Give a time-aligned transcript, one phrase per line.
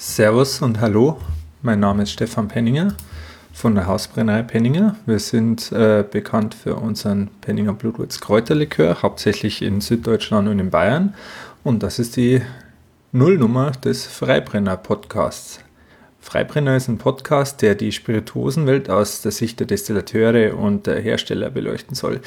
[0.00, 1.18] Servus und Hallo,
[1.60, 2.94] mein Name ist Stefan Penninger
[3.52, 4.94] von der Hausbrennerei Penninger.
[5.06, 11.14] Wir sind äh, bekannt für unseren Penninger Blutwurz Kräuterlikör, hauptsächlich in Süddeutschland und in Bayern.
[11.64, 12.42] Und das ist die
[13.10, 15.58] Nullnummer des Freibrenner Podcasts.
[16.20, 21.50] Freibrenner ist ein Podcast, der die Spirituosenwelt aus der Sicht der Destillateure und der Hersteller
[21.50, 22.20] beleuchten soll.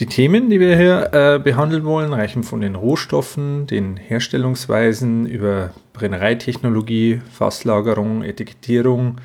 [0.00, 5.70] Die Themen, die wir hier äh, behandeln wollen, reichen von den Rohstoffen, den Herstellungsweisen über
[5.92, 9.16] Brennereitechnologie, Fasslagerung, Etikettierung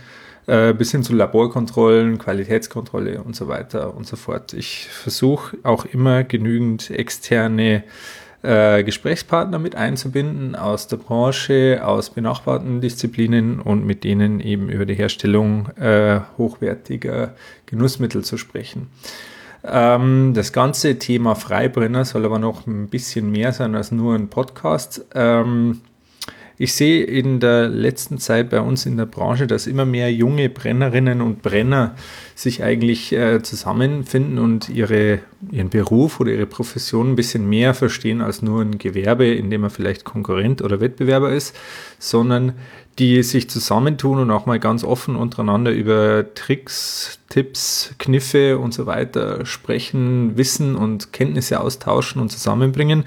[0.47, 4.53] äh, bis hin zu Laborkontrollen, Qualitätskontrolle und so weiter und so fort.
[4.53, 7.83] Ich versuche auch immer genügend externe
[8.41, 14.87] äh, Gesprächspartner mit einzubinden aus der Branche, aus benachbarten Disziplinen und mit denen eben über
[14.87, 17.35] die Herstellung äh, hochwertiger
[17.67, 18.87] Genussmittel zu sprechen.
[19.63, 24.29] Ähm, das ganze Thema Freibrenner soll aber noch ein bisschen mehr sein als nur ein
[24.29, 25.05] Podcast.
[25.15, 25.81] Ähm,
[26.57, 30.49] ich sehe in der letzten Zeit bei uns in der Branche, dass immer mehr junge
[30.49, 31.95] Brennerinnen und Brenner
[32.35, 35.19] sich eigentlich äh, zusammenfinden und ihre,
[35.51, 39.61] ihren Beruf oder ihre Profession ein bisschen mehr verstehen als nur ein Gewerbe, in dem
[39.61, 41.55] man vielleicht Konkurrent oder Wettbewerber ist,
[41.97, 42.53] sondern
[42.99, 48.85] die sich zusammentun und auch mal ganz offen untereinander über Tricks, Tipps, Kniffe und so
[48.85, 53.05] weiter sprechen, Wissen und Kenntnisse austauschen und zusammenbringen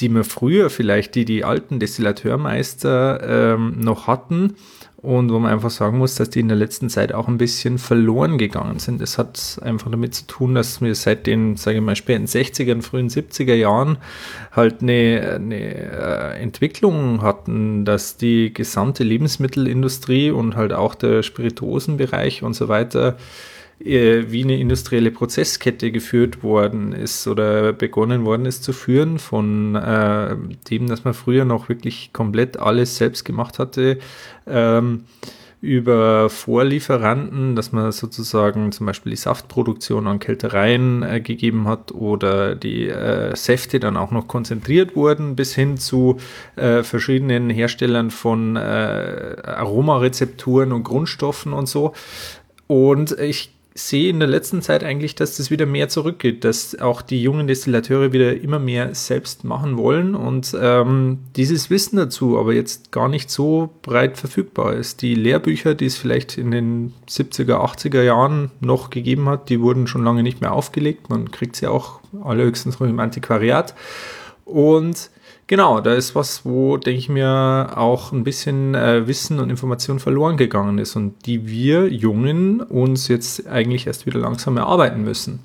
[0.00, 4.56] die wir früher vielleicht, die die alten Destillateurmeister ähm, noch hatten
[5.04, 7.78] und wo man einfach sagen muss, dass die in der letzten Zeit auch ein bisschen
[7.78, 9.00] verloren gegangen sind.
[9.00, 12.80] Das hat einfach damit zu tun, dass wir seit den, sage ich mal, späten 60er,
[12.80, 13.98] frühen 70er Jahren
[14.52, 22.42] halt eine, eine äh, Entwicklung hatten, dass die gesamte Lebensmittelindustrie und halt auch der Spirituosenbereich
[22.42, 23.16] und so weiter
[23.84, 29.74] äh, wie eine industrielle Prozesskette geführt worden ist oder begonnen worden ist zu führen, von
[29.74, 30.36] äh,
[30.70, 33.98] dem, dass man früher noch wirklich komplett alles selbst gemacht hatte,
[34.46, 35.04] ähm,
[35.64, 42.54] über Vorlieferanten, dass man sozusagen zum Beispiel die Saftproduktion an Kältereien äh, gegeben hat oder
[42.54, 46.18] die äh, Säfte dann auch noch konzentriert wurden, bis hin zu
[46.56, 51.94] äh, verschiedenen Herstellern von äh, Aromarezepturen und Grundstoffen und so.
[52.66, 57.02] Und ich sehe in der letzten Zeit eigentlich, dass das wieder mehr zurückgeht, dass auch
[57.02, 62.54] die jungen Destillateure wieder immer mehr selbst machen wollen und ähm, dieses Wissen dazu aber
[62.54, 65.02] jetzt gar nicht so breit verfügbar ist.
[65.02, 69.88] Die Lehrbücher, die es vielleicht in den 70er, 80er Jahren noch gegeben hat, die wurden
[69.88, 71.10] schon lange nicht mehr aufgelegt.
[71.10, 73.74] Man kriegt sie auch allerhöchstens noch im Antiquariat.
[74.44, 75.10] Und
[75.46, 79.98] Genau, da ist was, wo, denke ich mir, auch ein bisschen äh, Wissen und Information
[79.98, 85.40] verloren gegangen ist und die wir Jungen uns jetzt eigentlich erst wieder langsam erarbeiten müssen.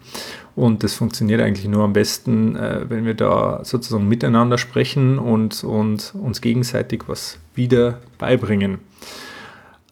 [0.55, 5.65] Und das funktioniert eigentlich nur am besten, äh, wenn wir da sozusagen miteinander sprechen und,
[5.65, 8.79] und uns gegenseitig was wieder beibringen.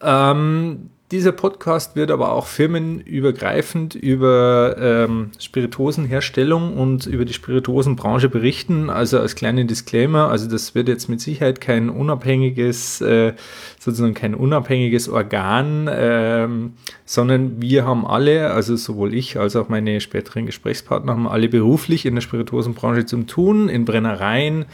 [0.00, 8.90] Ähm, dieser Podcast wird aber auch firmenübergreifend über ähm, Spirituosenherstellung und über die Spirituosenbranche berichten.
[8.90, 13.32] Also als kleinen Disclaimer, also das wird jetzt mit Sicherheit kein unabhängiges, äh,
[13.78, 16.74] sozusagen kein unabhängiges Organ, ähm,
[17.06, 22.04] sondern wir haben alle, also sowohl ich als auch meine späteren Gesprächspartner, haben alle beruflich
[22.04, 24.66] in der Spirituosenbranche zum Tun, in Brennereien.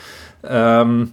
[0.43, 1.13] Ähm,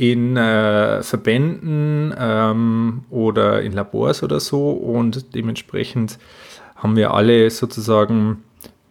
[0.00, 6.18] in äh, Verbänden ähm, oder in Labors oder so und dementsprechend
[6.74, 8.42] haben wir alle sozusagen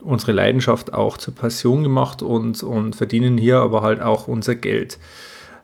[0.01, 4.99] unsere Leidenschaft auch zur Passion gemacht und, und verdienen hier aber halt auch unser Geld.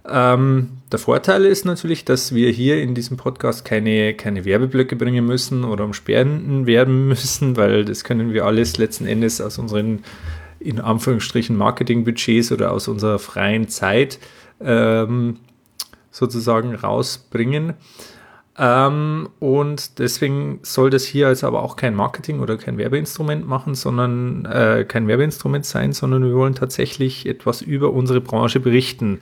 [0.10, 5.28] Ähm, der Vorteil ist natürlich, dass wir hier in diesem Podcast keine, keine Werbeblöcke bringen
[5.28, 10.04] müssen oder um Spenden werben müssen, weil das können wir alles letzten Endes aus unseren
[10.60, 14.18] in Anführungsstrichen Marketingbudgets oder aus unserer freien Zeit
[14.62, 15.38] ähm,
[16.12, 17.74] sozusagen rausbringen.
[18.58, 23.76] Ähm, und deswegen soll das hier jetzt aber auch kein Marketing oder kein Werbeinstrument machen,
[23.76, 29.20] sondern äh, kein Werbeinstrument sein, sondern wir wollen tatsächlich etwas über unsere Branche berichten.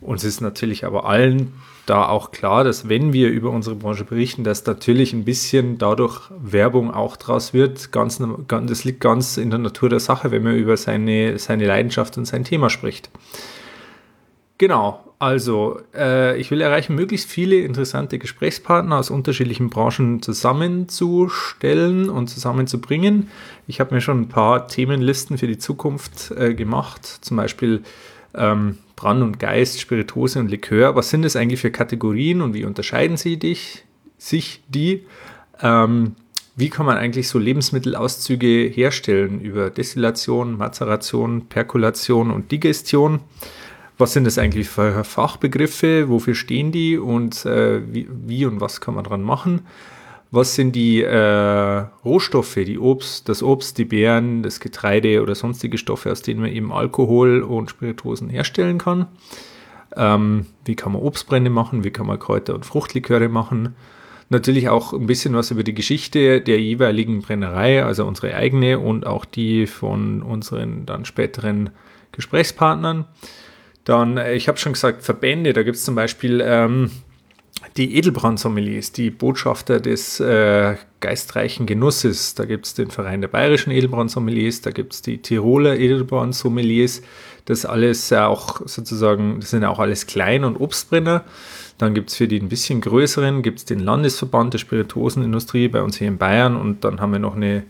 [0.00, 1.52] Uns ist natürlich aber allen
[1.86, 6.20] da auch klar, dass wenn wir über unsere Branche berichten, dass natürlich ein bisschen dadurch
[6.40, 7.92] Werbung auch draus wird.
[7.92, 12.16] Ganz, das liegt ganz in der Natur der Sache, wenn man über seine, seine Leidenschaft
[12.16, 13.10] und sein Thema spricht.
[14.60, 22.28] Genau, also äh, ich will erreichen, möglichst viele interessante Gesprächspartner aus unterschiedlichen Branchen zusammenzustellen und
[22.28, 23.30] zusammenzubringen.
[23.66, 27.84] Ich habe mir schon ein paar Themenlisten für die Zukunft äh, gemacht, zum Beispiel
[28.34, 30.94] ähm, Brand und Geist, Spirituose und Likör.
[30.94, 33.86] Was sind das eigentlich für Kategorien und wie unterscheiden sie dich,
[34.18, 35.06] sich die?
[35.62, 36.16] Ähm,
[36.54, 43.20] wie kann man eigentlich so Lebensmittelauszüge herstellen über Destillation, Mazeration, Perkulation und Digestion?
[44.00, 48.80] Was sind das eigentlich für Fachbegriffe, wofür stehen die und äh, wie, wie, und was
[48.80, 49.62] kann man dran machen.
[50.32, 55.76] Was sind die äh, Rohstoffe, die Obst, das Obst, die Beeren, das Getreide oder sonstige
[55.76, 59.06] Stoffe, aus denen man eben Alkohol und Spirituosen herstellen kann?
[59.96, 61.82] Ähm, wie kann man Obstbrände machen?
[61.82, 63.74] Wie kann man Kräuter- und Fruchtliköre machen?
[64.28, 69.04] Natürlich auch ein bisschen was über die Geschichte der jeweiligen Brennerei, also unsere eigene und
[69.04, 71.70] auch die von unseren dann späteren
[72.12, 73.06] Gesprächspartnern.
[73.84, 76.90] Dann, äh, ich habe schon gesagt, Verbände, da gibt es zum Beispiel ähm,
[77.76, 82.34] die Edelbrand-Sommeliers, die Botschafter des äh, geistreichen Genusses.
[82.34, 87.02] Da gibt es den Verein der bayerischen Edelbrand-Sommeliers, da gibt es die Tiroler Edelbrand-Sommeliers.
[87.46, 91.24] Das alles ja auch sozusagen, das sind auch alles Klein- und Obstbrenner.
[91.78, 95.82] Dann gibt es für die ein bisschen größeren, gibt es den Landesverband der Spirituosenindustrie bei
[95.82, 97.64] uns hier in Bayern und dann haben wir noch eine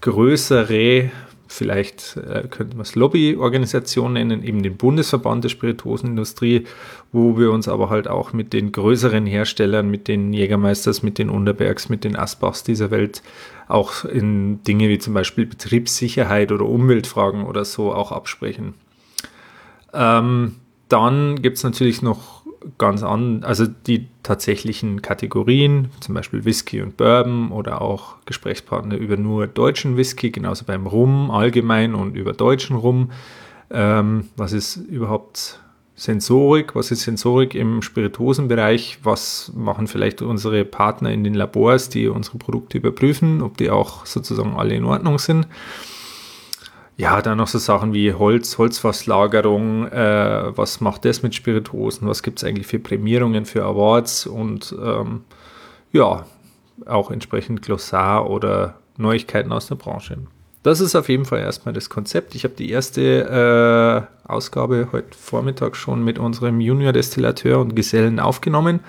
[0.00, 1.10] größere,
[1.48, 6.66] vielleicht äh, könnte man es Lobbyorganisation nennen, eben den Bundesverband der Spirituosenindustrie,
[7.12, 11.30] wo wir uns aber halt auch mit den größeren Herstellern, mit den Jägermeisters, mit den
[11.30, 13.22] Unterbergs, mit den Asbachs dieser Welt
[13.68, 18.74] auch in Dinge wie zum Beispiel Betriebssicherheit oder Umweltfragen oder so auch absprechen.
[19.92, 20.56] Ähm,
[20.88, 22.45] dann gibt es natürlich noch
[22.78, 29.16] ganz an, also die tatsächlichen Kategorien, zum Beispiel Whisky und Bourbon oder auch Gesprächspartner über
[29.16, 33.10] nur deutschen Whisky, genauso beim Rum allgemein und über deutschen Rum.
[33.70, 35.60] Ähm, was ist überhaupt
[35.96, 36.74] Sensorik?
[36.74, 38.98] Was ist Sensorik im Spirituosenbereich?
[39.02, 44.04] Was machen vielleicht unsere Partner in den Labors, die unsere Produkte überprüfen, ob die auch
[44.04, 45.46] sozusagen alle in Ordnung sind?
[46.98, 52.22] Ja, dann noch so Sachen wie Holz, Holzfasslagerung, äh, was macht das mit Spirituosen, was
[52.22, 55.24] gibt es eigentlich für Prämierungen, für Awards und ähm,
[55.92, 56.24] ja,
[56.86, 60.18] auch entsprechend Glossar oder Neuigkeiten aus der Branche.
[60.62, 62.34] Das ist auf jeden Fall erstmal das Konzept.
[62.34, 68.80] Ich habe die erste äh, Ausgabe heute Vormittag schon mit unserem Junior-Destillateur und Gesellen aufgenommen.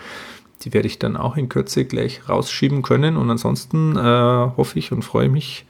[0.63, 3.15] Die werde ich dann auch in Kürze gleich rausschieben können.
[3.15, 5.67] Und ansonsten äh, hoffe ich und freue mich,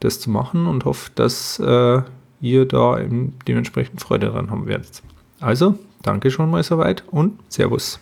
[0.00, 2.02] das zu machen und hoffe, dass äh,
[2.40, 2.98] ihr da
[3.46, 5.02] dementsprechend Freude dran haben werdet.
[5.40, 8.00] Also, danke schon mal soweit und Servus.